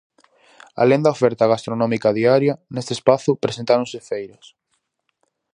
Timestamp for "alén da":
0.81-1.13